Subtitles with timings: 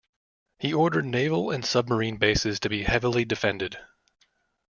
[0.57, 3.77] He ordered naval and submarine bases to be heavily defended.